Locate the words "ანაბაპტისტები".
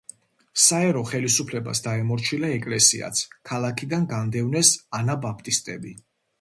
5.03-5.97